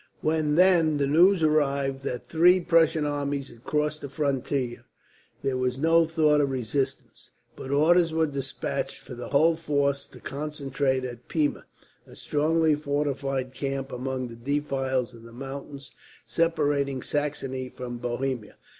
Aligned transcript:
When, 0.21 0.55
then, 0.55 0.97
the 0.97 1.05
news 1.05 1.43
arrived 1.43 2.01
that 2.05 2.25
three 2.25 2.59
Prussian 2.59 3.05
armies 3.05 3.49
had 3.49 3.63
crossed 3.63 4.01
the 4.01 4.09
frontier, 4.09 4.83
there 5.43 5.57
was 5.57 5.77
no 5.77 6.05
thought 6.05 6.41
of 6.41 6.49
resistance; 6.49 7.29
but 7.55 7.69
orders 7.69 8.11
were 8.11 8.25
despatched 8.25 8.97
for 8.97 9.13
the 9.13 9.29
whole 9.29 9.55
force 9.55 10.07
to 10.07 10.19
concentrate 10.19 11.05
at 11.05 11.29
Pirna, 11.29 11.65
a 12.07 12.15
strongly 12.15 12.73
fortified 12.73 13.53
camp 13.53 13.91
among 13.91 14.29
the 14.29 14.35
defiles 14.35 15.13
of 15.13 15.21
the 15.21 15.31
mountains 15.31 15.91
separating 16.25 17.03
Saxony 17.03 17.69
from 17.69 17.99
Bohemia. 17.99 18.55